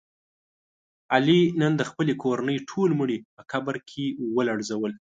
[1.13, 4.91] علي نن د خپلې کورنۍ ټول مړي په قبر کې ولړزول.